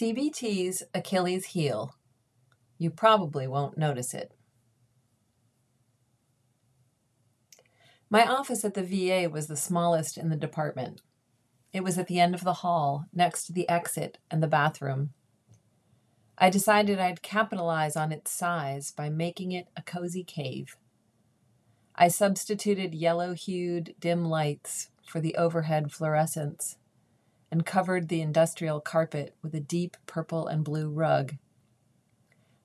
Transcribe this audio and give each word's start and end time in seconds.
CBT's 0.00 0.82
Achilles 0.94 1.44
heel. 1.48 1.94
You 2.78 2.88
probably 2.88 3.46
won't 3.46 3.76
notice 3.76 4.14
it. 4.14 4.32
My 8.08 8.24
office 8.24 8.64
at 8.64 8.72
the 8.72 8.82
VA 8.82 9.28
was 9.28 9.46
the 9.46 9.58
smallest 9.58 10.16
in 10.16 10.30
the 10.30 10.36
department. 10.36 11.02
It 11.74 11.84
was 11.84 11.98
at 11.98 12.06
the 12.06 12.18
end 12.18 12.34
of 12.34 12.44
the 12.44 12.54
hall, 12.64 13.04
next 13.12 13.44
to 13.44 13.52
the 13.52 13.68
exit 13.68 14.16
and 14.30 14.42
the 14.42 14.48
bathroom. 14.48 15.10
I 16.38 16.48
decided 16.48 16.98
I'd 16.98 17.20
capitalize 17.20 17.94
on 17.94 18.10
its 18.10 18.32
size 18.32 18.92
by 18.92 19.10
making 19.10 19.52
it 19.52 19.66
a 19.76 19.82
cozy 19.82 20.24
cave. 20.24 20.78
I 21.94 22.08
substituted 22.08 22.94
yellow 22.94 23.34
hued 23.34 23.94
dim 24.00 24.24
lights 24.24 24.88
for 25.06 25.20
the 25.20 25.34
overhead 25.34 25.88
fluorescents 25.92 26.76
and 27.50 27.66
covered 27.66 28.08
the 28.08 28.20
industrial 28.20 28.80
carpet 28.80 29.34
with 29.42 29.54
a 29.54 29.60
deep 29.60 29.96
purple 30.06 30.46
and 30.46 30.64
blue 30.64 30.88
rug. 30.88 31.36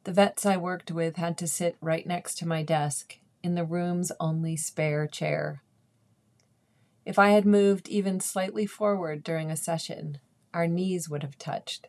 The 0.04 0.14
vets 0.14 0.46
I 0.46 0.58
worked 0.58 0.92
with 0.92 1.16
had 1.16 1.38
to 1.40 1.48
sit 1.48 1.78
right 1.82 2.06
next 2.06 2.38
to 2.38 2.48
my 2.48 2.62
desk 2.62 3.18
in 3.44 3.56
the 3.56 3.66
room's 3.66 4.12
only 4.20 4.56
spare 4.56 5.08
chair. 5.08 5.64
If 7.06 7.20
I 7.20 7.30
had 7.30 7.46
moved 7.46 7.88
even 7.88 8.20
slightly 8.20 8.66
forward 8.66 9.24
during 9.24 9.52
a 9.52 9.58
session, 9.58 10.20
our 10.54 10.68
knees 10.68 11.10
would 11.10 11.24
have 11.24 11.38
touched. 11.38 11.88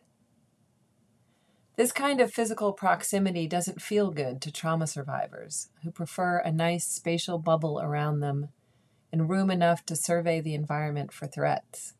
This 1.75 1.91
kind 1.91 2.19
of 2.19 2.33
physical 2.33 2.73
proximity 2.73 3.47
doesn't 3.47 3.83
feel 3.83 4.09
good 4.09 4.41
to 4.41 4.51
trauma 4.51 4.87
survivors 4.87 5.69
who 5.83 5.91
prefer 5.91 6.39
a 6.39 6.51
nice 6.51 6.87
spatial 6.87 7.37
bubble 7.37 7.79
around 7.79 8.19
them 8.19 8.49
and 9.11 9.29
room 9.29 9.51
enough 9.51 9.85
to 9.85 9.95
survey 9.95 10.41
the 10.41 10.55
environment 10.55 11.13
for 11.13 11.27
threats. 11.27 11.93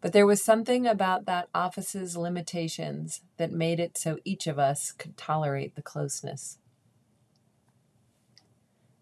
But 0.00 0.12
there 0.12 0.26
was 0.26 0.42
something 0.42 0.86
about 0.86 1.24
that 1.26 1.48
office's 1.54 2.16
limitations 2.16 3.22
that 3.38 3.50
made 3.50 3.80
it 3.80 3.98
so 3.98 4.18
each 4.24 4.46
of 4.46 4.58
us 4.58 4.92
could 4.92 5.16
tolerate 5.16 5.74
the 5.74 5.82
closeness. 5.82 6.58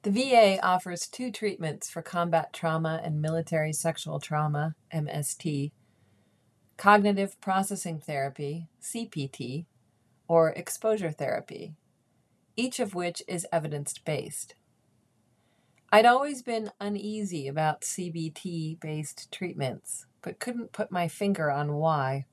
The 0.03 0.11
VA 0.11 0.59
offers 0.63 1.07
two 1.07 1.31
treatments 1.31 1.91
for 1.91 2.03
combat 2.03 2.53
trauma 2.53 3.01
and 3.03 3.23
military 3.23 3.73
sexual 3.73 4.21
trauma, 4.21 4.75
MST 4.93 5.73
cognitive 6.77 7.41
processing 7.41 7.99
therapy, 7.99 8.69
CPT, 8.83 9.67
or 10.27 10.51
exposure 10.51 11.11
therapy, 11.11 11.75
each 12.57 12.81
of 12.81 12.95
which 12.95 13.23
is 13.29 13.47
evidence 13.53 13.97
based. 13.99 14.55
I'd 15.93 16.07
always 16.07 16.43
been 16.43 16.73
uneasy 16.81 17.47
about 17.47 17.83
CBT 17.83 18.81
based 18.81 19.31
treatments 19.31 20.07
but 20.25 20.41
couldn't 20.41 20.73
put 20.73 20.91
my 20.91 21.07
finger 21.07 21.51
on 21.51 21.75
why. 21.75 22.25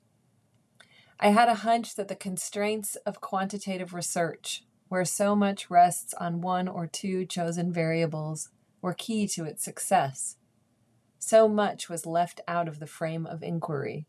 I 1.20 1.28
had 1.28 1.50
a 1.50 1.56
hunch 1.56 1.96
that 1.96 2.08
the 2.08 2.16
constraints 2.16 2.96
of 3.06 3.22
quantitative 3.22 3.94
research, 3.94 4.64
where 4.88 5.06
so 5.06 5.36
much 5.36 5.70
rests 5.70 6.14
on 6.16 6.42
one 6.42 6.68
or 6.68 6.88
two 6.88 7.26
chosen 7.26 7.72
variables, 7.72 8.50
were 8.82 8.94
key 8.94 9.28
to 9.28 9.44
its 9.44 9.64
success. 9.64 10.38
So 11.20 11.48
much 11.48 11.90
was 11.90 12.06
left 12.08 12.42
out 12.48 12.68
of 12.68 12.80
the 12.80 12.88
frame 12.88 13.28
of 13.28 13.44
inquiry. 13.44 14.08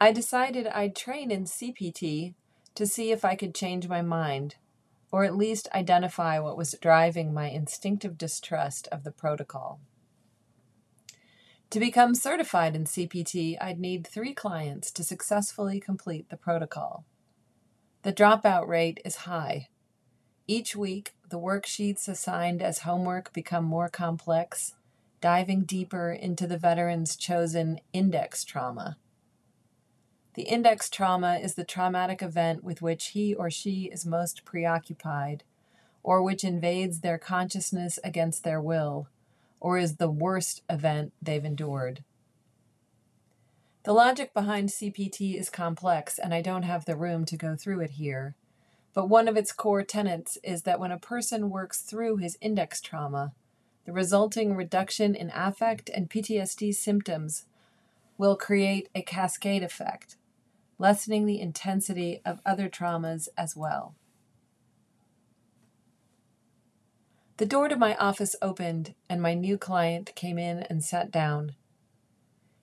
I 0.00 0.12
decided 0.12 0.68
I'd 0.68 0.96
train 0.96 1.30
in 1.30 1.44
CPT 1.44 2.34
to 2.76 2.86
see 2.86 3.10
if 3.10 3.24
I 3.24 3.34
could 3.34 3.54
change 3.54 3.88
my 3.88 4.00
mind, 4.00 4.54
or 5.10 5.24
at 5.24 5.36
least 5.36 5.68
identify 5.74 6.38
what 6.38 6.56
was 6.56 6.76
driving 6.80 7.32
my 7.32 7.48
instinctive 7.48 8.18
distrust 8.18 8.88
of 8.92 9.04
the 9.04 9.10
protocol. 9.10 9.80
To 11.70 11.80
become 11.80 12.14
certified 12.14 12.74
in 12.74 12.84
CPT, 12.84 13.56
I'd 13.60 13.78
need 13.78 14.06
three 14.06 14.32
clients 14.32 14.90
to 14.92 15.04
successfully 15.04 15.80
complete 15.80 16.30
the 16.30 16.36
protocol. 16.36 17.04
The 18.02 18.12
dropout 18.12 18.66
rate 18.66 19.00
is 19.04 19.16
high. 19.16 19.68
Each 20.46 20.74
week, 20.74 21.12
the 21.28 21.38
worksheets 21.38 22.08
assigned 22.08 22.62
as 22.62 22.80
homework 22.80 23.34
become 23.34 23.64
more 23.64 23.90
complex, 23.90 24.76
diving 25.20 25.64
deeper 25.64 26.10
into 26.10 26.46
the 26.46 26.56
veteran's 26.56 27.16
chosen 27.16 27.80
index 27.92 28.44
trauma. 28.44 28.96
The 30.38 30.44
index 30.44 30.88
trauma 30.88 31.40
is 31.42 31.56
the 31.56 31.64
traumatic 31.64 32.22
event 32.22 32.62
with 32.62 32.80
which 32.80 33.06
he 33.06 33.34
or 33.34 33.50
she 33.50 33.86
is 33.86 34.06
most 34.06 34.44
preoccupied, 34.44 35.42
or 36.04 36.22
which 36.22 36.44
invades 36.44 37.00
their 37.00 37.18
consciousness 37.18 37.98
against 38.04 38.44
their 38.44 38.60
will 38.60 39.08
or 39.58 39.78
is 39.78 39.96
the 39.96 40.08
worst 40.08 40.62
event 40.70 41.12
they've 41.20 41.44
endured. 41.44 42.04
The 43.82 43.92
logic 43.92 44.32
behind 44.32 44.68
CPT 44.68 45.36
is 45.36 45.50
complex, 45.50 46.20
and 46.20 46.32
I 46.32 46.40
don't 46.40 46.62
have 46.62 46.84
the 46.84 46.94
room 46.94 47.24
to 47.24 47.36
go 47.36 47.56
through 47.56 47.80
it 47.80 47.90
here. 47.90 48.36
But 48.94 49.08
one 49.08 49.26
of 49.26 49.36
its 49.36 49.50
core 49.50 49.82
tenets 49.82 50.38
is 50.44 50.62
that 50.62 50.78
when 50.78 50.92
a 50.92 51.00
person 51.00 51.50
works 51.50 51.80
through 51.80 52.18
his 52.18 52.38
index 52.40 52.80
trauma, 52.80 53.32
the 53.86 53.92
resulting 53.92 54.54
reduction 54.54 55.16
in 55.16 55.32
affect 55.34 55.90
and 55.92 56.08
PTSD 56.08 56.72
symptoms 56.76 57.46
will 58.16 58.36
create 58.36 58.88
a 58.94 59.02
cascade 59.02 59.64
effect, 59.64 60.16
lessening 60.78 61.26
the 61.26 61.40
intensity 61.40 62.20
of 62.24 62.40
other 62.46 62.68
traumas 62.68 63.28
as 63.36 63.56
well. 63.56 63.94
The 67.38 67.46
door 67.46 67.68
to 67.68 67.76
my 67.76 67.94
office 67.96 68.34
opened, 68.42 68.94
and 69.08 69.22
my 69.22 69.34
new 69.34 69.58
client 69.58 70.14
came 70.16 70.38
in 70.38 70.64
and 70.64 70.82
sat 70.82 71.10
down. 71.10 71.54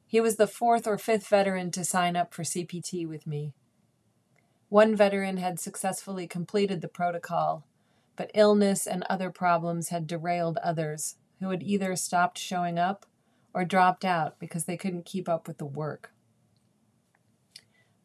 He 0.06 0.20
was 0.20 0.36
the 0.36 0.48
fourth 0.48 0.86
or 0.86 0.98
fifth 0.98 1.28
veteran 1.28 1.72
to 1.72 1.86
sign 1.86 2.16
up 2.16 2.34
for 2.34 2.44
CPT 2.44 3.08
with 3.08 3.26
me. 3.26 3.54
One 4.70 4.96
veteran 4.96 5.38
had 5.38 5.60
successfully 5.60 6.28
completed 6.28 6.82
the 6.82 6.88
protocol, 6.88 7.66
but 8.16 8.32
illness 8.34 8.86
and 8.88 9.04
other 9.04 9.30
problems 9.30 9.90
had 9.90 10.08
derailed 10.08 10.58
others 10.58 11.16
who 11.40 11.50
had 11.50 11.64
either 11.64 11.96
stopped 11.96 12.38
showing 12.38 12.78
up 12.78 13.06
or 13.54 13.64
dropped 13.64 14.04
out 14.04 14.40
because 14.40 14.66
they 14.66 14.78
couldn't 14.78 15.06
keep 15.06 15.30
up 15.30 15.48
with 15.48 15.58
the 15.58 15.66
work. 15.66 16.12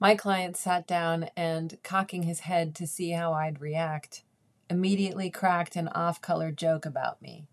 My 0.00 0.14
client 0.14 0.56
sat 0.56 0.86
down 0.86 1.24
and, 1.36 1.76
cocking 1.82 2.22
his 2.22 2.40
head 2.40 2.74
to 2.76 2.86
see 2.86 3.10
how 3.10 3.34
I'd 3.34 3.60
react, 3.60 4.24
immediately 4.70 5.28
cracked 5.28 5.76
an 5.76 5.88
off 5.88 6.22
color 6.22 6.50
joke 6.50 6.86
about 6.86 7.20
me. 7.20 7.48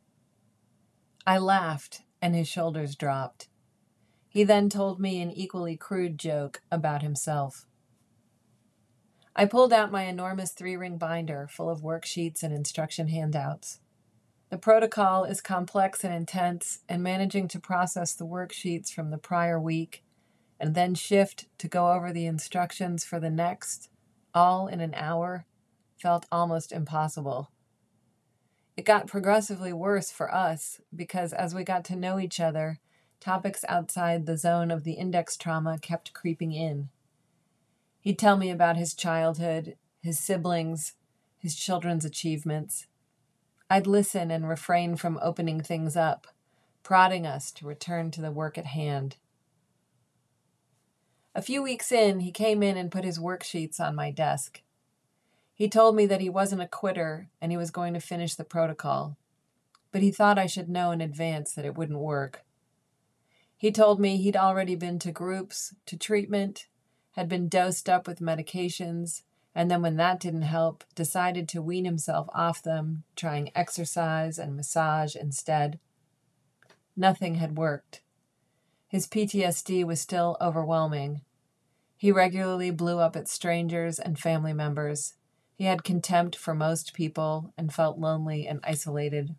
I 1.26 1.40
laughed, 1.40 2.04
and 2.22 2.34
his 2.34 2.48
shoulders 2.48 2.96
dropped. 2.96 3.50
He 4.30 4.46
then 4.46 4.70
told 4.70 4.98
me 4.98 5.22
an 5.22 5.30
equally 5.30 5.76
crude 5.76 6.18
joke 6.18 6.62
about 6.72 7.02
himself. 7.02 7.66
I 9.36 9.46
pulled 9.46 9.74
out 9.74 9.92
my 9.92 10.04
enormous 10.04 10.52
three 10.52 10.78
ring 10.78 10.98
binder 10.98 11.50
full 11.52 11.70
of 11.70 11.82
worksheets 11.82 12.44
and 12.44 12.54
instruction 12.54 13.10
handouts. 13.10 13.82
The 14.50 14.58
protocol 14.58 15.26
is 15.26 15.42
complex 15.42 16.06
and 16.06 16.14
intense, 16.14 16.80
and 16.88 17.04
managing 17.04 17.50
to 17.50 17.60
process 17.60 18.14
the 18.14 18.26
worksheets 18.26 18.90
from 18.90 19.12
the 19.12 19.18
prior 19.18 19.60
week 19.60 20.06
and 20.60 20.76
then 20.76 20.96
shift 20.96 21.46
to 21.60 21.68
go 21.68 21.92
over 21.92 22.12
the 22.12 22.26
instructions 22.26 23.04
for 23.04 23.20
the 23.20 23.30
next, 23.30 23.90
all 24.34 24.68
in 24.68 24.82
an 24.82 24.94
hour, 24.96 25.46
felt 25.98 26.26
almost 26.32 26.72
impossible. 26.72 27.52
It 28.76 28.86
got 28.86 29.08
progressively 29.08 29.74
worse 29.74 30.12
for 30.12 30.34
us 30.34 30.80
because 30.96 31.34
as 31.34 31.56
we 31.56 31.64
got 31.64 31.84
to 31.86 31.96
know 31.96 32.20
each 32.20 32.40
other, 32.40 32.80
topics 33.20 33.66
outside 33.68 34.26
the 34.26 34.38
zone 34.38 34.70
of 34.70 34.84
the 34.84 34.94
index 34.94 35.36
trauma 35.36 35.80
kept 35.80 36.14
creeping 36.14 36.52
in. 36.52 36.90
He'd 38.00 38.20
tell 38.20 38.38
me 38.38 38.52
about 38.52 38.78
his 38.78 38.94
childhood, 38.94 39.76
his 40.02 40.20
siblings, 40.20 40.94
his 41.40 41.56
children's 41.56 42.06
achievements. 42.06 42.86
I'd 43.70 43.88
listen 43.88 44.32
and 44.32 44.48
refrain 44.48 44.96
from 44.96 45.20
opening 45.22 45.62
things 45.62 45.98
up, 45.98 46.28
prodding 46.84 47.26
us 47.26 47.52
to 47.54 47.68
return 47.68 48.12
to 48.12 48.22
the 48.22 48.32
work 48.32 48.58
at 48.58 48.68
hand. 48.68 49.18
A 51.38 51.42
few 51.44 51.62
weeks 51.62 51.92
in, 51.92 52.22
he 52.22 52.32
came 52.32 52.64
in 52.64 52.78
and 52.78 52.92
put 52.92 53.04
his 53.04 53.20
worksheets 53.20 53.80
on 53.80 53.94
my 53.94 54.10
desk. 54.10 54.64
He 55.54 55.70
told 55.70 55.96
me 55.96 56.08
that 56.08 56.20
he 56.20 56.32
wasn't 56.32 56.64
a 56.64 56.68
quitter 56.68 57.30
and 57.40 57.52
he 57.52 57.58
was 57.60 57.70
going 57.70 57.94
to 57.94 58.00
finish 58.00 58.34
the 58.34 58.44
protocol, 58.44 59.18
but 59.92 60.02
he 60.02 60.10
thought 60.10 60.40
I 60.40 60.48
should 60.48 60.68
know 60.68 60.90
in 60.90 61.00
advance 61.00 61.54
that 61.54 61.64
it 61.64 61.78
wouldn't 61.78 62.00
work. 62.00 62.42
He 63.56 63.72
told 63.72 64.00
me 64.00 64.18
he'd 64.18 64.36
already 64.36 64.74
been 64.74 64.98
to 64.98 65.12
groups, 65.12 65.76
to 65.86 65.96
treatment, 65.96 66.66
had 67.12 67.30
been 67.30 67.50
dosed 67.50 67.88
up 67.88 68.08
with 68.08 68.18
medications, 68.20 69.22
and 69.54 69.70
then 69.70 69.84
when 69.84 69.98
that 69.98 70.20
didn't 70.20 70.42
help, 70.42 70.84
decided 70.96 71.48
to 71.50 71.62
wean 71.62 71.86
himself 71.86 72.28
off 72.34 72.64
them, 72.64 73.04
trying 73.16 73.52
exercise 73.54 74.40
and 74.40 74.56
massage 74.56 75.16
instead. 75.16 75.78
Nothing 76.96 77.36
had 77.36 77.60
worked. 77.60 78.02
His 78.88 79.06
PTSD 79.06 79.86
was 79.86 80.02
still 80.02 80.36
overwhelming. 80.42 81.22
He 81.98 82.12
regularly 82.12 82.70
blew 82.72 83.00
up 83.00 83.16
at 83.16 83.28
strangers 83.28 84.00
and 84.00 84.20
family 84.20 84.54
members, 84.54 85.16
he 85.58 85.64
had 85.64 85.84
contempt 85.84 86.36
for 86.36 86.54
most 86.54 86.94
people 86.94 87.52
and 87.58 87.74
felt 87.74 87.98
lonely 87.98 88.46
and 88.46 88.60
isolated. 88.64 89.36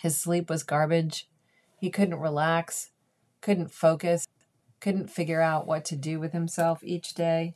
His 0.00 0.18
sleep 0.18 0.50
was 0.50 0.62
garbage. 0.62 1.26
He 1.78 1.90
couldn't 1.90 2.20
relax, 2.20 2.90
couldn't 3.40 3.72
focus, 3.72 4.26
couldn't 4.78 5.08
figure 5.08 5.40
out 5.40 5.66
what 5.66 5.86
to 5.86 5.96
do 5.96 6.20
with 6.20 6.32
himself 6.32 6.84
each 6.84 7.14
day. 7.14 7.54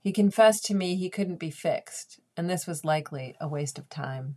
He 0.00 0.12
confessed 0.12 0.64
to 0.66 0.74
me 0.74 0.94
he 0.94 1.10
couldn't 1.10 1.40
be 1.40 1.50
fixed, 1.50 2.20
and 2.36 2.48
this 2.48 2.66
was 2.66 2.84
likely 2.84 3.34
a 3.40 3.48
waste 3.48 3.78
of 3.78 3.88
time. 3.88 4.36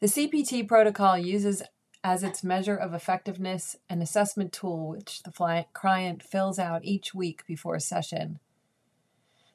The 0.00 0.06
CPT 0.06 0.66
protocol 0.68 1.18
uses 1.18 1.64
as 2.08 2.22
its 2.22 2.42
measure 2.42 2.74
of 2.74 2.94
effectiveness 2.94 3.76
an 3.90 4.00
assessment 4.00 4.50
tool 4.50 4.88
which 4.88 5.22
the 5.24 5.66
client 5.74 6.22
fills 6.22 6.58
out 6.58 6.82
each 6.82 7.12
week 7.12 7.44
before 7.46 7.74
a 7.74 7.80
session. 7.80 8.38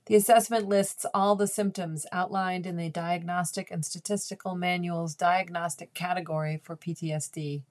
The 0.05 0.13
assessment 0.13 0.67
lists 0.67 1.03
all 1.15 1.35
the 1.35 1.47
symptoms 1.47 2.05
outlined 2.11 2.67
in 2.67 2.77
the 2.77 2.89
Diagnostic 2.89 3.71
and 3.71 3.83
Statistical 3.83 4.53
Manual's 4.53 5.15
diagnostic 5.15 5.95
category 5.95 6.61
for 6.63 6.77
PTSD. 6.77 7.63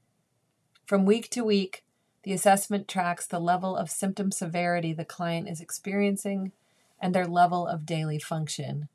From 0.84 1.06
week 1.06 1.30
to 1.30 1.44
week, 1.44 1.84
the 2.24 2.32
assessment 2.32 2.88
tracks 2.88 3.24
the 3.28 3.38
level 3.38 3.76
of 3.76 3.88
symptom 3.88 4.32
severity 4.32 4.92
the 4.92 5.04
client 5.04 5.48
is 5.48 5.60
experiencing 5.60 6.50
and 7.00 7.14
their 7.14 7.28
level 7.28 7.68
of 7.68 7.86
daily 7.86 8.18
function. 8.18 8.88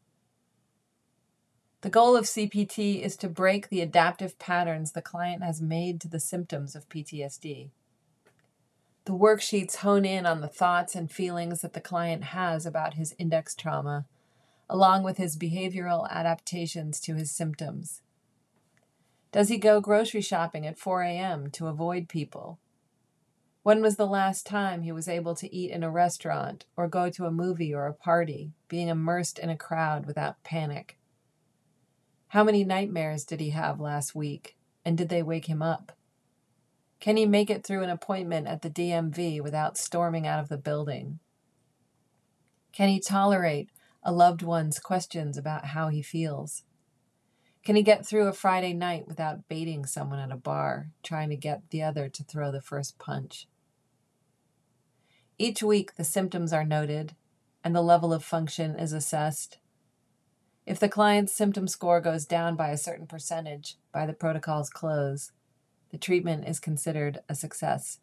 The 1.81 1.89
goal 1.91 2.15
of 2.15 2.25
CPT 2.25 3.03
is 3.03 3.15
to 3.17 3.29
break 3.29 3.69
the 3.69 3.81
adaptive 3.81 4.39
patterns 4.39 4.93
the 4.93 5.01
client 5.01 5.43
has 5.43 5.61
made 5.61 6.01
to 6.01 6.07
the 6.07 6.19
symptoms 6.19 6.75
of 6.75 6.89
PTSD. 6.89 7.69
The 9.05 9.13
worksheets 9.13 9.77
hone 9.77 10.03
in 10.03 10.25
on 10.25 10.41
the 10.41 10.47
thoughts 10.47 10.95
and 10.95 11.09
feelings 11.09 11.61
that 11.61 11.73
the 11.73 11.79
client 11.79 12.23
has 12.25 12.65
about 12.65 12.95
his 12.95 13.13
index 13.19 13.53
trauma, 13.53 14.05
along 14.67 15.03
with 15.03 15.17
his 15.17 15.37
behavioral 15.37 16.09
adaptations 16.09 16.99
to 17.01 17.13
his 17.13 17.29
symptoms. 17.29 18.01
Does 19.31 19.49
he 19.49 19.59
go 19.59 19.79
grocery 19.79 20.21
shopping 20.21 20.65
at 20.65 20.79
4 20.79 21.03
a.m. 21.03 21.51
to 21.51 21.67
avoid 21.67 22.09
people? 22.09 22.57
When 23.61 23.83
was 23.83 23.97
the 23.97 24.07
last 24.07 24.47
time 24.47 24.81
he 24.81 24.91
was 24.91 25.07
able 25.07 25.35
to 25.35 25.55
eat 25.55 25.69
in 25.69 25.83
a 25.83 25.91
restaurant 25.91 26.65
or 26.75 26.87
go 26.87 27.11
to 27.11 27.25
a 27.25 27.31
movie 27.31 27.73
or 27.73 27.85
a 27.85 27.93
party, 27.93 28.53
being 28.67 28.87
immersed 28.87 29.37
in 29.37 29.51
a 29.51 29.57
crowd 29.57 30.07
without 30.07 30.43
panic? 30.43 30.96
How 32.29 32.43
many 32.43 32.65
nightmares 32.65 33.23
did 33.23 33.39
he 33.39 33.51
have 33.51 33.79
last 33.79 34.13
week, 34.13 34.57
and 34.83 34.97
did 34.97 35.07
they 35.07 35.23
wake 35.23 35.45
him 35.45 35.61
up? 35.61 35.93
Can 36.99 37.15
he 37.15 37.25
make 37.25 37.49
it 37.49 37.65
through 37.65 37.83
an 37.83 37.89
appointment 37.89 38.47
at 38.47 38.63
the 38.63 38.69
DMV 38.69 39.41
without 39.41 39.77
storming 39.77 40.27
out 40.27 40.39
of 40.39 40.49
the 40.49 40.57
building? 40.57 41.19
Can 42.73 42.89
he 42.89 42.99
tolerate 42.99 43.69
a 44.03 44.11
loved 44.11 44.41
one's 44.41 44.79
questions 44.79 45.37
about 45.37 45.67
how 45.67 45.87
he 45.87 46.01
feels? 46.01 46.63
Can 47.63 47.75
he 47.75 47.81
get 47.81 48.05
through 48.05 48.27
a 48.27 48.33
Friday 48.33 48.73
night 48.73 49.07
without 49.07 49.47
baiting 49.47 49.85
someone 49.85 50.19
at 50.19 50.31
a 50.31 50.37
bar, 50.37 50.89
trying 51.03 51.29
to 51.29 51.35
get 51.35 51.69
the 51.69 51.81
other 51.81 52.09
to 52.09 52.23
throw 52.23 52.51
the 52.51 52.61
first 52.61 52.97
punch? 52.99 53.47
Each 55.37 55.61
week, 55.61 55.95
the 55.95 56.03
symptoms 56.03 56.51
are 56.51 56.65
noted 56.65 57.15
and 57.63 57.75
the 57.75 57.81
level 57.81 58.13
of 58.13 58.23
function 58.23 58.77
is 58.77 58.93
assessed 58.93 59.59
if 60.67 60.79
the 60.81 60.89
client's 60.89 61.31
symptom 61.31 61.65
score 61.65 62.01
goes 62.01 62.25
down 62.25 62.57
by 62.57 62.71
a 62.71 62.77
certain 62.77 63.07
percentage 63.07 63.77
by 63.93 64.05
the 64.05 64.11
protocol's 64.11 64.69
close, 64.69 65.31
the 65.91 65.97
treatment 65.97 66.45
is 66.45 66.59
considered 66.59 67.19
a 67.29 67.35
success. 67.35 67.99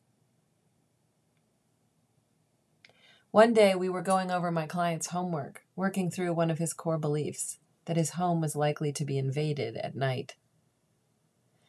One 3.30 3.52
day 3.52 3.74
we 3.74 3.90
were 3.90 4.00
going 4.00 4.30
over 4.30 4.50
my 4.50 4.66
client's 4.66 5.08
homework, 5.08 5.66
working 5.76 6.10
through 6.10 6.32
one 6.32 6.50
of 6.50 6.56
his 6.56 6.72
core 6.72 6.96
beliefs 6.96 7.58
that 7.84 7.98
his 7.98 8.10
home 8.10 8.40
was 8.40 8.56
likely 8.56 8.92
to 8.92 9.04
be 9.04 9.18
invaded 9.18 9.76
at 9.76 9.94
night. 9.94 10.36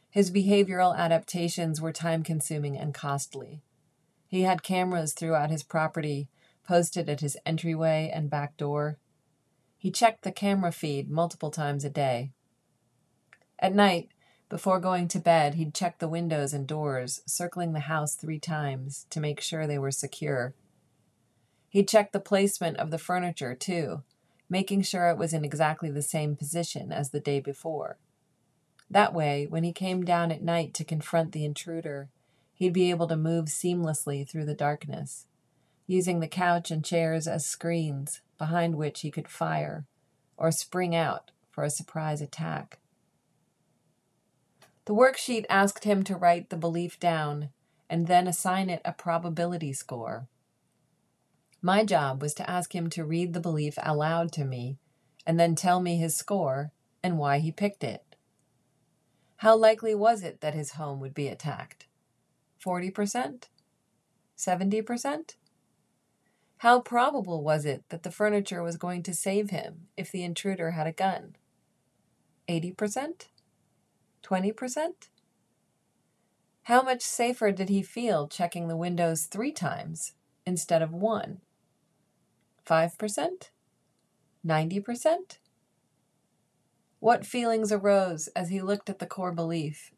His 0.09 0.31
behavioral 0.31 0.95
adaptations 0.95 1.81
were 1.81 1.91
time 1.91 2.23
consuming 2.23 2.77
and 2.77 2.93
costly. 2.93 3.63
He 4.29 4.43
had 4.43 4.63
cameras 4.63 5.11
throughout 5.11 5.51
his 5.51 5.63
property 5.63 6.29
posted 6.65 7.09
at 7.09 7.19
his 7.19 7.35
entryway 7.45 8.09
and 8.13 8.29
back 8.29 8.55
door 8.55 8.97
he 9.85 9.91
checked 9.91 10.23
the 10.23 10.31
camera 10.31 10.71
feed 10.71 11.11
multiple 11.11 11.51
times 11.51 11.85
a 11.85 11.89
day. 11.91 12.31
At 13.59 13.75
night, 13.75 14.09
before 14.49 14.79
going 14.79 15.07
to 15.09 15.19
bed, 15.19 15.53
he'd 15.53 15.75
check 15.75 15.99
the 15.99 16.07
windows 16.07 16.55
and 16.55 16.65
doors, 16.65 17.21
circling 17.27 17.73
the 17.73 17.81
house 17.81 18.15
three 18.15 18.39
times 18.39 19.05
to 19.11 19.19
make 19.19 19.39
sure 19.39 19.67
they 19.67 19.77
were 19.77 19.91
secure. 19.91 20.55
He'd 21.69 21.87
check 21.87 22.13
the 22.13 22.19
placement 22.19 22.77
of 22.77 22.89
the 22.89 22.97
furniture, 22.97 23.53
too, 23.53 24.01
making 24.49 24.81
sure 24.81 25.09
it 25.09 25.19
was 25.19 25.33
in 25.33 25.45
exactly 25.45 25.91
the 25.91 26.01
same 26.01 26.35
position 26.35 26.91
as 26.91 27.11
the 27.11 27.19
day 27.19 27.39
before. 27.39 27.99
That 28.89 29.13
way, 29.13 29.45
when 29.45 29.63
he 29.63 29.71
came 29.71 30.03
down 30.03 30.31
at 30.31 30.41
night 30.41 30.73
to 30.73 30.83
confront 30.83 31.31
the 31.31 31.45
intruder, 31.45 32.09
he'd 32.55 32.73
be 32.73 32.89
able 32.89 33.07
to 33.09 33.15
move 33.15 33.49
seamlessly 33.49 34.27
through 34.27 34.45
the 34.45 34.55
darkness, 34.55 35.27
using 35.85 36.21
the 36.21 36.27
couch 36.27 36.71
and 36.71 36.83
chairs 36.83 37.27
as 37.27 37.45
screens 37.45 38.21
behind 38.37 38.75
which 38.75 39.01
he 39.01 39.11
could 39.11 39.27
fire 39.27 39.85
or 40.37 40.51
spring 40.51 40.95
out 40.95 41.31
for 41.49 41.63
a 41.63 41.69
surprise 41.69 42.21
attack. 42.21 42.79
The 44.85 44.93
worksheet 44.93 45.45
asked 45.49 45.83
him 45.83 46.03
to 46.03 46.15
write 46.15 46.49
the 46.49 46.57
belief 46.57 46.99
down 46.99 47.49
and 47.89 48.07
then 48.07 48.27
assign 48.27 48.69
it 48.69 48.81
a 48.85 48.91
probability 48.91 49.73
score. 49.73 50.27
My 51.61 51.83
job 51.83 52.21
was 52.21 52.33
to 52.35 52.49
ask 52.49 52.75
him 52.75 52.89
to 52.91 53.05
read 53.05 53.33
the 53.33 53.39
belief 53.39 53.77
aloud 53.81 54.31
to 54.33 54.45
me 54.45 54.77
and 55.25 55.39
then 55.39 55.55
tell 55.55 55.79
me 55.79 55.97
his 55.97 56.15
score 56.15 56.71
and 57.01 57.17
why 57.17 57.39
he 57.39 57.51
picked 57.51 57.83
it. 57.83 58.03
How 59.37 59.55
likely 59.55 59.95
was 59.95 60.23
it 60.23 60.41
that 60.41 60.53
his 60.53 60.71
home 60.71 60.99
would 60.99 61.13
be 61.13 61.27
attacked? 61.27 61.87
40%? 62.63 63.45
70%? 64.37 65.35
How 66.59 66.79
probable 66.79 67.43
was 67.43 67.65
it 67.65 67.83
that 67.89 68.03
the 68.03 68.11
furniture 68.11 68.63
was 68.63 68.77
going 68.77 69.03
to 69.03 69.13
save 69.13 69.49
him 69.49 69.87
if 69.97 70.11
the 70.11 70.23
intruder 70.23 70.71
had 70.71 70.87
a 70.87 70.91
gun? 70.91 71.35
80%? 72.47 73.27
20%? 74.23 74.91
How 76.63 76.81
much 76.81 77.01
safer 77.01 77.51
did 77.51 77.69
he 77.69 77.83
feel 77.83 78.27
checking 78.27 78.67
the 78.67 78.77
windows 78.77 79.25
three 79.25 79.51
times 79.51 80.13
instead 80.45 80.81
of 80.81 80.93
one? 80.93 81.41
5%? 82.65 83.49
90%? 84.45 85.37
What 86.99 87.25
feelings 87.25 87.71
arose 87.71 88.27
as 88.29 88.49
he 88.49 88.61
looked 88.61 88.89
at 88.89 88.99
the 88.99 89.05
core 89.05 89.31
belief 89.31 89.91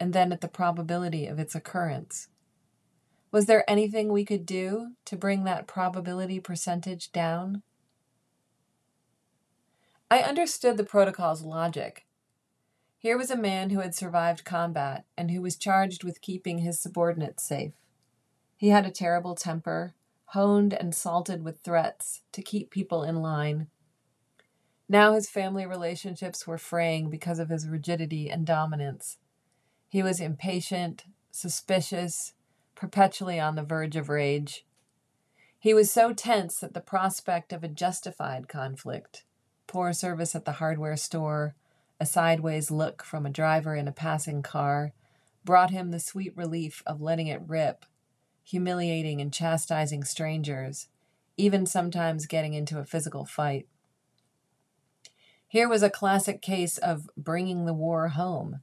and 0.00 0.12
then 0.12 0.32
at 0.32 0.40
the 0.40 0.48
probability 0.48 1.26
of 1.26 1.38
its 1.38 1.54
occurrence? 1.54 2.28
Was 3.30 3.46
there 3.46 3.68
anything 3.68 4.10
we 4.10 4.24
could 4.24 4.46
do 4.46 4.92
to 5.04 5.16
bring 5.16 5.44
that 5.44 5.66
probability 5.66 6.40
percentage 6.40 7.12
down? 7.12 7.62
I 10.10 10.20
understood 10.20 10.78
the 10.78 10.84
protocol's 10.84 11.42
logic. 11.42 12.06
Here 12.96 13.18
was 13.18 13.30
a 13.30 13.36
man 13.36 13.70
who 13.70 13.80
had 13.80 13.94
survived 13.94 14.44
combat 14.44 15.04
and 15.16 15.30
who 15.30 15.42
was 15.42 15.56
charged 15.56 16.02
with 16.02 16.22
keeping 16.22 16.58
his 16.58 16.80
subordinates 16.80 17.46
safe. 17.46 17.74
He 18.56 18.70
had 18.70 18.86
a 18.86 18.90
terrible 18.90 19.34
temper, 19.34 19.94
honed 20.26 20.72
and 20.72 20.94
salted 20.94 21.44
with 21.44 21.60
threats 21.60 22.22
to 22.32 22.42
keep 22.42 22.70
people 22.70 23.02
in 23.02 23.16
line. 23.16 23.68
Now 24.88 25.12
his 25.12 25.28
family 25.28 25.66
relationships 25.66 26.46
were 26.46 26.58
fraying 26.58 27.10
because 27.10 27.38
of 27.38 27.50
his 27.50 27.68
rigidity 27.68 28.30
and 28.30 28.46
dominance. 28.46 29.18
He 29.88 30.02
was 30.02 30.18
impatient, 30.18 31.04
suspicious, 31.30 32.32
perpetually 32.78 33.40
on 33.40 33.56
the 33.56 33.62
verge 33.62 33.96
of 33.96 34.08
rage. 34.08 34.64
He 35.58 35.74
was 35.74 35.90
so 35.90 36.12
tense 36.12 36.60
that 36.60 36.74
the 36.74 36.80
prospect 36.80 37.52
of 37.52 37.64
a 37.64 37.68
justified 37.68 38.48
conflict, 38.48 39.24
poor 39.66 39.92
service 39.92 40.36
at 40.36 40.44
the 40.44 40.52
hardware 40.52 40.96
store, 40.96 41.56
a 41.98 42.06
sideways 42.06 42.70
look 42.70 43.02
from 43.02 43.26
a 43.26 43.30
driver 43.30 43.74
in 43.74 43.88
a 43.88 43.92
passing 43.92 44.42
car, 44.42 44.92
brought 45.44 45.70
him 45.70 45.90
the 45.90 45.98
sweet 45.98 46.36
relief 46.36 46.84
of 46.86 47.02
letting 47.02 47.26
it 47.26 47.42
rip, 47.44 47.84
humiliating 48.44 49.20
and 49.20 49.32
chastising 49.32 50.04
strangers, 50.04 50.86
even 51.36 51.66
sometimes 51.66 52.26
getting 52.26 52.54
into 52.54 52.78
a 52.78 52.84
physical 52.84 53.24
fight. 53.24 53.66
Here 55.48 55.68
was 55.68 55.82
a 55.82 55.90
classic 55.90 56.40
case 56.40 56.78
of 56.78 57.10
bringing 57.16 57.64
the 57.64 57.74
war 57.74 58.08
home, 58.08 58.60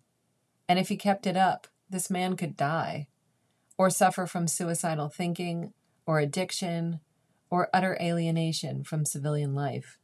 and 0.70 0.80
if 0.80 0.88
he 0.88 0.96
kept 0.96 1.28
it 1.28 1.36
up, 1.36 1.68
this 1.90 2.10
man 2.10 2.38
could 2.38 2.56
die 2.56 3.08
or 3.78 3.90
suffer 3.90 4.26
from 4.26 4.48
suicidal 4.48 5.10
thinking, 5.10 5.74
or 6.06 6.20
addiction, 6.20 7.00
or 7.50 7.70
utter 7.74 7.98
alienation 8.02 8.84
from 8.84 9.06
civilian 9.06 9.54
life. 9.54 10.00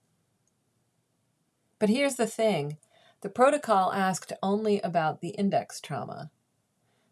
But 1.79 1.89
here's 1.89 2.15
the 2.15 2.27
thing 2.27 2.77
the 3.21 3.29
protocol 3.29 3.93
asked 3.93 4.33
only 4.41 4.81
about 4.81 5.21
the 5.21 5.29
index 5.29 5.79
trauma. 5.79 6.31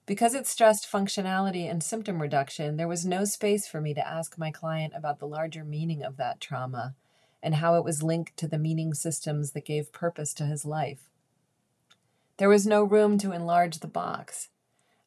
Because 0.06 0.34
it 0.34 0.48
stressed 0.48 0.92
functionality 0.92 1.70
and 1.70 1.84
symptom 1.84 2.20
reduction, 2.20 2.78
there 2.78 2.88
was 2.88 3.06
no 3.06 3.26
space 3.26 3.68
for 3.68 3.80
me 3.80 3.94
to 3.94 4.08
ask 4.08 4.40
my 4.40 4.50
client 4.50 4.94
about 4.96 5.20
the 5.20 5.28
larger 5.28 5.64
meaning 5.64 6.04
of 6.04 6.18
that 6.18 6.42
trauma 6.42 6.96
and 7.44 7.56
how 7.56 7.76
it 7.76 7.84
was 7.84 8.02
linked 8.02 8.36
to 8.38 8.48
the 8.48 8.58
meaning 8.58 8.94
systems 8.94 9.52
that 9.52 9.66
gave 9.66 9.94
purpose 9.94 10.34
to 10.34 10.46
his 10.46 10.66
life. 10.66 11.10
There 12.38 12.50
was 12.50 12.66
no 12.66 12.84
room 12.84 13.18
to 13.20 13.32
enlarge 13.32 13.80
the 13.80 13.88
box, 13.88 14.50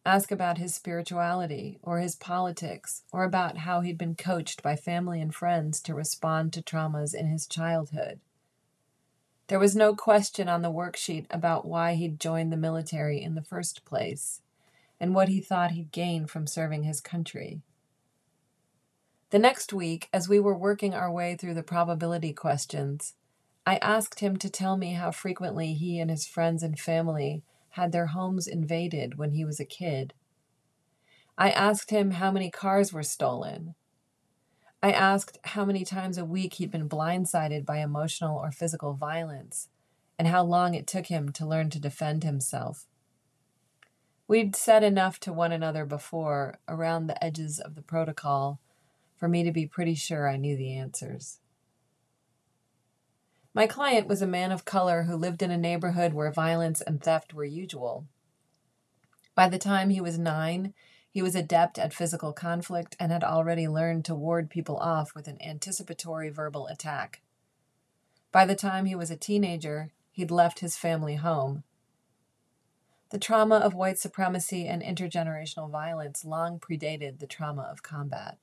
ask 0.04 0.32
about 0.32 0.58
his 0.58 0.74
spirituality 0.74 1.78
or 1.82 1.98
his 2.00 2.16
politics 2.16 3.02
or 3.12 3.24
about 3.24 3.58
how 3.58 3.80
he'd 3.80 3.98
been 3.98 4.16
coached 4.16 4.62
by 4.62 4.74
family 4.74 5.20
and 5.20 5.34
friends 5.34 5.80
to 5.80 5.94
respond 5.94 6.52
to 6.52 6.62
traumas 6.62 7.14
in 7.14 7.26
his 7.26 7.46
childhood. 7.46 8.18
There 9.46 9.58
was 9.58 9.76
no 9.76 9.94
question 9.94 10.48
on 10.48 10.62
the 10.62 10.72
worksheet 10.72 11.26
about 11.30 11.66
why 11.66 11.94
he'd 11.94 12.18
joined 12.18 12.52
the 12.52 12.56
military 12.56 13.22
in 13.22 13.34
the 13.34 13.42
first 13.42 13.84
place 13.84 14.40
and 14.98 15.14
what 15.14 15.28
he 15.28 15.40
thought 15.40 15.72
he'd 15.72 15.92
gain 15.92 16.26
from 16.26 16.46
serving 16.46 16.84
his 16.84 17.00
country. 17.00 17.60
The 19.30 19.38
next 19.38 19.72
week, 19.72 20.08
as 20.12 20.28
we 20.28 20.38
were 20.40 20.56
working 20.56 20.94
our 20.94 21.10
way 21.10 21.36
through 21.36 21.54
the 21.54 21.62
probability 21.62 22.32
questions, 22.32 23.14
I 23.66 23.76
asked 23.76 24.20
him 24.20 24.36
to 24.38 24.50
tell 24.50 24.76
me 24.76 24.94
how 24.94 25.10
frequently 25.10 25.74
he 25.74 25.98
and 25.98 26.10
his 26.10 26.26
friends 26.26 26.62
and 26.62 26.78
family 26.78 27.42
had 27.72 27.92
their 27.92 28.06
homes 28.06 28.46
invaded 28.46 29.18
when 29.18 29.32
he 29.32 29.44
was 29.44 29.60
a 29.60 29.64
kid. 29.64 30.14
I 31.36 31.50
asked 31.50 31.90
him 31.90 32.12
how 32.12 32.30
many 32.30 32.50
cars 32.50 32.92
were 32.92 33.02
stolen. 33.02 33.74
I 34.82 34.92
asked 34.92 35.38
how 35.44 35.64
many 35.64 35.84
times 35.84 36.18
a 36.18 36.24
week 36.24 36.54
he'd 36.54 36.70
been 36.70 36.88
blindsided 36.88 37.64
by 37.64 37.78
emotional 37.78 38.36
or 38.36 38.50
physical 38.50 38.94
violence 38.94 39.68
and 40.18 40.28
how 40.28 40.44
long 40.44 40.74
it 40.74 40.86
took 40.86 41.06
him 41.06 41.32
to 41.32 41.46
learn 41.46 41.70
to 41.70 41.80
defend 41.80 42.24
himself. 42.24 42.86
We'd 44.28 44.54
said 44.54 44.82
enough 44.82 45.18
to 45.20 45.32
one 45.32 45.52
another 45.52 45.84
before, 45.84 46.58
around 46.68 47.06
the 47.06 47.22
edges 47.22 47.58
of 47.58 47.74
the 47.74 47.82
protocol, 47.82 48.60
for 49.16 49.28
me 49.28 49.44
to 49.44 49.52
be 49.52 49.66
pretty 49.66 49.94
sure 49.94 50.28
I 50.28 50.36
knew 50.36 50.56
the 50.56 50.76
answers. 50.76 51.38
My 53.54 53.66
client 53.66 54.08
was 54.08 54.22
a 54.22 54.26
man 54.26 54.50
of 54.50 54.64
color 54.64 55.02
who 55.02 55.14
lived 55.14 55.42
in 55.42 55.50
a 55.50 55.58
neighborhood 55.58 56.14
where 56.14 56.32
violence 56.32 56.80
and 56.80 57.02
theft 57.02 57.34
were 57.34 57.44
usual. 57.44 58.06
By 59.34 59.48
the 59.50 59.58
time 59.58 59.90
he 59.90 60.00
was 60.00 60.18
nine, 60.18 60.72
he 61.10 61.20
was 61.20 61.34
adept 61.34 61.78
at 61.78 61.92
physical 61.92 62.32
conflict 62.32 62.96
and 62.98 63.12
had 63.12 63.22
already 63.22 63.68
learned 63.68 64.06
to 64.06 64.14
ward 64.14 64.48
people 64.48 64.78
off 64.78 65.14
with 65.14 65.28
an 65.28 65.36
anticipatory 65.42 66.30
verbal 66.30 66.66
attack. 66.68 67.20
By 68.30 68.46
the 68.46 68.54
time 68.54 68.86
he 68.86 68.94
was 68.94 69.10
a 69.10 69.16
teenager, 69.16 69.90
he'd 70.12 70.30
left 70.30 70.60
his 70.60 70.78
family 70.78 71.16
home. 71.16 71.64
The 73.10 73.18
trauma 73.18 73.56
of 73.56 73.74
white 73.74 73.98
supremacy 73.98 74.66
and 74.66 74.82
intergenerational 74.82 75.70
violence 75.70 76.24
long 76.24 76.58
predated 76.58 77.18
the 77.18 77.26
trauma 77.26 77.68
of 77.70 77.82
combat. 77.82 78.38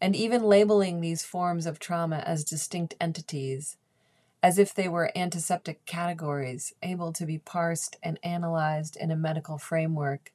And 0.00 0.16
even 0.16 0.42
labeling 0.42 1.00
these 1.00 1.24
forms 1.24 1.64
of 1.64 1.78
trauma 1.78 2.18
as 2.26 2.42
distinct 2.42 2.94
entities, 3.00 3.76
as 4.44 4.58
if 4.58 4.74
they 4.74 4.86
were 4.86 5.16
antiseptic 5.16 5.86
categories 5.86 6.74
able 6.82 7.14
to 7.14 7.24
be 7.24 7.38
parsed 7.38 7.96
and 8.02 8.18
analyzed 8.22 8.94
in 8.94 9.10
a 9.10 9.16
medical 9.16 9.56
framework, 9.56 10.30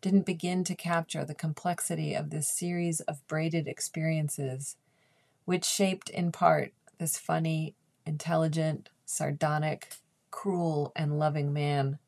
didn't 0.00 0.24
begin 0.24 0.64
to 0.64 0.74
capture 0.74 1.22
the 1.22 1.34
complexity 1.34 2.14
of 2.14 2.30
this 2.30 2.48
series 2.48 3.00
of 3.02 3.26
braided 3.28 3.68
experiences, 3.68 4.76
which 5.44 5.66
shaped 5.66 6.08
in 6.08 6.32
part 6.32 6.72
this 6.96 7.18
funny, 7.18 7.74
intelligent, 8.06 8.88
sardonic, 9.04 9.96
cruel, 10.30 10.90
and 10.96 11.18
loving 11.18 11.52
man 11.52 11.98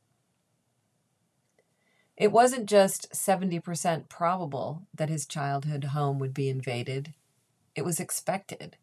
it 2.16 2.30
wasn't 2.30 2.66
just 2.66 3.10
70% 3.12 4.08
probable 4.08 4.86
that 4.94 5.08
his 5.08 5.26
childhood 5.26 5.84
home 5.84 6.20
would 6.20 6.32
be 6.32 6.48
invaded, 6.48 7.12
it 7.74 7.84
was 7.84 7.98
expected. 7.98 8.76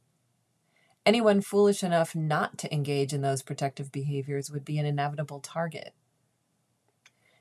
Anyone 1.05 1.41
foolish 1.41 1.83
enough 1.83 2.15
not 2.15 2.57
to 2.59 2.73
engage 2.73 3.11
in 3.13 3.21
those 3.21 3.41
protective 3.41 3.91
behaviors 3.91 4.51
would 4.51 4.63
be 4.63 4.77
an 4.77 4.85
inevitable 4.85 5.39
target. 5.39 5.93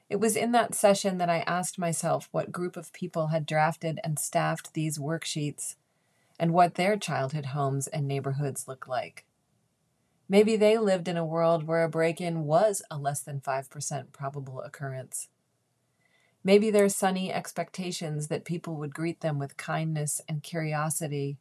It 0.08 0.18
was 0.18 0.34
in 0.34 0.52
that 0.52 0.74
session 0.74 1.18
that 1.18 1.30
I 1.30 1.40
asked 1.40 1.78
myself 1.78 2.28
what 2.32 2.50
group 2.50 2.76
of 2.76 2.92
people 2.92 3.28
had 3.28 3.46
drafted 3.46 4.00
and 4.02 4.18
staffed 4.18 4.74
these 4.74 4.98
worksheets 4.98 5.76
and 6.38 6.52
what 6.52 6.74
their 6.74 6.96
childhood 6.96 7.46
homes 7.46 7.86
and 7.86 8.08
neighborhoods 8.08 8.66
looked 8.66 8.88
like. 8.88 9.24
Maybe 10.28 10.56
they 10.56 10.78
lived 10.78 11.06
in 11.06 11.16
a 11.16 11.24
world 11.24 11.64
where 11.64 11.84
a 11.84 11.88
break 11.88 12.20
in 12.20 12.44
was 12.44 12.82
a 12.90 12.96
less 12.96 13.20
than 13.20 13.40
5% 13.40 14.12
probable 14.12 14.62
occurrence. 14.62 15.28
Maybe 16.42 16.70
their 16.70 16.88
sunny 16.88 17.32
expectations 17.32 18.28
that 18.28 18.44
people 18.44 18.76
would 18.76 18.94
greet 18.94 19.20
them 19.20 19.38
with 19.38 19.56
kindness 19.56 20.20
and 20.26 20.42
curiosity, 20.42 21.36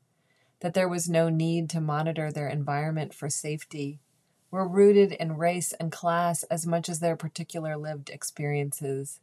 that 0.62 0.74
there 0.74 0.90
was 0.90 1.10
no 1.10 1.30
need 1.30 1.70
to 1.70 1.82
monitor 1.82 2.32
their 2.32 2.48
environment 2.48 3.14
for 3.14 3.30
safety, 3.30 4.00
were 4.52 4.68
rooted 4.68 5.12
in 5.14 5.38
race 5.38 5.74
and 5.74 5.92
class 5.92 6.44
as 6.44 6.66
much 6.66 6.90
as 6.90 7.00
their 7.00 7.16
particular 7.16 7.78
lived 7.78 8.10
experiences. 8.10 9.20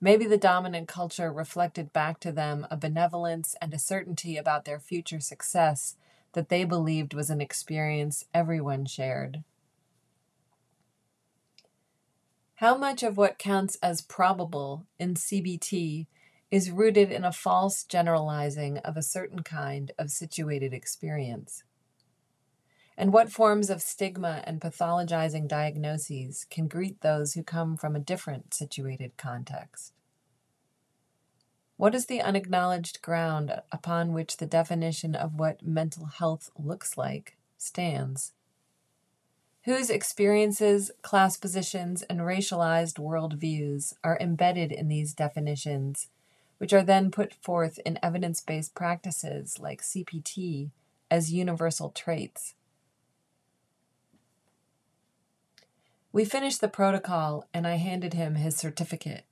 Maybe 0.00 0.26
the 0.26 0.36
dominant 0.36 0.88
culture 0.88 1.32
reflected 1.32 1.92
back 1.92 2.20
to 2.20 2.30
them 2.30 2.66
a 2.70 2.76
benevolence 2.76 3.56
and 3.62 3.72
a 3.72 3.78
certainty 3.78 4.36
about 4.36 4.64
their 4.64 4.78
future 4.78 5.20
success 5.20 5.96
that 6.34 6.50
they 6.50 6.64
believed 6.64 7.14
was 7.14 7.30
an 7.30 7.40
experience 7.40 8.26
everyone 8.34 8.84
shared. 8.84 9.42
How 12.56 12.76
much 12.76 13.02
of 13.02 13.16
what 13.16 13.38
counts 13.38 13.76
as 13.82 14.00
probable 14.00 14.86
in 14.98 15.14
CBT 15.14 16.06
is 16.50 16.70
rooted 16.70 17.10
in 17.10 17.24
a 17.24 17.32
false 17.32 17.84
generalizing 17.84 18.78
of 18.78 18.96
a 18.96 19.02
certain 19.02 19.42
kind 19.42 19.92
of 19.98 20.10
situated 20.10 20.72
experience? 20.72 21.64
And 22.96 23.12
what 23.12 23.30
forms 23.30 23.68
of 23.68 23.82
stigma 23.82 24.42
and 24.44 24.60
pathologizing 24.60 25.48
diagnoses 25.48 26.46
can 26.48 26.66
greet 26.66 27.00
those 27.00 27.34
who 27.34 27.42
come 27.42 27.76
from 27.76 27.94
a 27.94 28.00
different 28.00 28.54
situated 28.54 29.16
context? 29.16 29.92
What 31.76 31.94
is 31.94 32.06
the 32.06 32.22
unacknowledged 32.22 33.02
ground 33.02 33.60
upon 33.70 34.14
which 34.14 34.38
the 34.38 34.46
definition 34.46 35.14
of 35.14 35.34
what 35.34 35.66
mental 35.66 36.06
health 36.06 36.50
looks 36.58 36.96
like 36.96 37.36
stands? 37.58 38.32
whose 39.66 39.90
experiences, 39.90 40.92
class 41.02 41.36
positions, 41.36 42.02
and 42.02 42.20
racialized 42.20 43.00
worldviews 43.00 43.92
are 44.04 44.16
embedded 44.20 44.70
in 44.70 44.86
these 44.86 45.12
definitions, 45.12 46.06
which 46.58 46.72
are 46.72 46.82
then 46.82 47.10
put 47.10 47.34
forth 47.34 47.78
in 47.84 47.98
evidence 48.02 48.40
based 48.40 48.74
practices 48.74 49.58
like 49.58 49.82
CPT 49.82 50.70
as 51.10 51.32
universal 51.32 51.90
traits. 51.90 52.54
We 56.12 56.24
finished 56.24 56.62
the 56.62 56.68
protocol, 56.68 57.44
and 57.52 57.66
I 57.66 57.76
handed 57.76 58.14
him 58.14 58.36
his 58.36 58.56
certificate. 58.56 59.24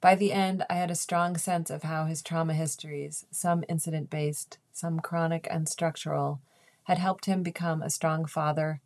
By 0.00 0.14
the 0.14 0.32
end, 0.32 0.64
I 0.68 0.74
had 0.74 0.90
a 0.90 0.96
strong 0.96 1.36
sense 1.36 1.70
of 1.70 1.82
how 1.82 2.06
his 2.06 2.22
trauma 2.22 2.54
histories, 2.54 3.26
some 3.30 3.64
incident 3.68 4.10
based, 4.10 4.58
some 4.72 5.00
chronic 5.00 5.46
and 5.50 5.68
structural, 5.68 6.40
had 6.84 6.98
helped 6.98 7.26
him 7.26 7.42
become 7.42 7.82
a 7.82 7.90
strong 7.90 8.24
father, 8.24 8.80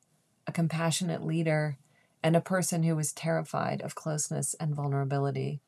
a 0.47 0.53
compassionate 0.53 1.25
leader, 1.25 1.79
and 2.23 2.37
a 2.37 2.41
person 2.41 2.83
who 2.83 2.97
was 2.97 3.13
terrified 3.13 3.81
of 3.83 3.95
closeness 3.95 4.55
and 4.55 4.75
vulnerability. 4.75 5.61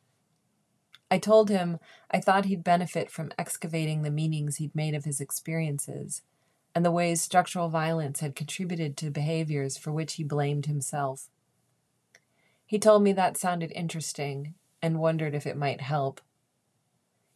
I 1.10 1.18
told 1.18 1.50
him 1.50 1.78
I 2.10 2.20
thought 2.20 2.46
he'd 2.46 2.64
benefit 2.64 3.10
from 3.10 3.32
excavating 3.38 4.02
the 4.02 4.10
meanings 4.10 4.56
he'd 4.56 4.74
made 4.74 4.94
of 4.94 5.04
his 5.04 5.20
experiences 5.20 6.22
and 6.74 6.84
the 6.84 6.90
ways 6.90 7.20
structural 7.20 7.68
violence 7.68 8.20
had 8.20 8.34
contributed 8.34 8.96
to 8.96 9.10
behaviors 9.10 9.78
for 9.78 9.92
which 9.92 10.14
he 10.14 10.24
blamed 10.24 10.66
himself. 10.66 11.28
He 12.66 12.78
told 12.78 13.02
me 13.02 13.12
that 13.12 13.36
sounded 13.36 13.70
interesting 13.72 14.54
and 14.82 14.98
wondered 14.98 15.34
if 15.34 15.46
it 15.46 15.56
might 15.56 15.80
help. 15.80 16.20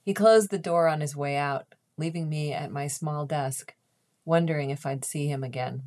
He 0.03 0.13
closed 0.13 0.51
the 0.51 0.59
door 0.59 0.89
on 0.89 1.01
his 1.01 1.15
way 1.15 1.37
out, 1.37 1.75
leaving 1.97 2.29
me 2.29 2.53
at 2.53 2.73
my 2.73 2.89
small 2.89 3.27
desk, 3.27 3.75
wondering 4.25 4.71
if 4.71 4.85
I'd 4.85 5.05
see 5.05 5.29
him 5.29 5.45
again. 5.45 5.85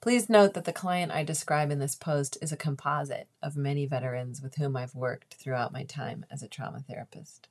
Please 0.00 0.28
note 0.28 0.54
that 0.54 0.64
the 0.64 0.72
client 0.72 1.10
I 1.10 1.24
describe 1.24 1.72
in 1.72 1.80
this 1.80 1.96
post 1.96 2.38
is 2.40 2.52
a 2.52 2.56
composite 2.56 3.28
of 3.42 3.56
many 3.56 3.84
veterans 3.84 4.40
with 4.40 4.54
whom 4.54 4.76
I've 4.76 4.94
worked 4.94 5.34
throughout 5.34 5.72
my 5.72 5.82
time 5.82 6.24
as 6.30 6.40
a 6.40 6.48
trauma 6.48 6.84
therapist. 6.88 7.48